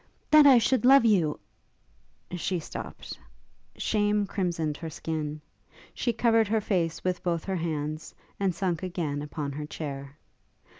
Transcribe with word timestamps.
'That 0.31 0.47
I 0.47 0.57
should 0.57 0.83
love 0.83 1.05
you' 1.05 1.39
She 2.43 2.57
stopt. 2.59 3.19
Shame 3.77 4.25
crimsoned 4.25 4.75
her 4.77 4.89
skin. 4.89 5.39
She 5.93 6.11
covered 6.11 6.47
her 6.47 6.59
face 6.59 7.03
with 7.03 7.21
both 7.21 7.43
her 7.43 7.57
hands, 7.57 8.15
and 8.39 8.55
sunk 8.55 8.81
again 8.81 9.21
upon 9.21 9.51
her 9.51 9.67
chair. 9.67 10.17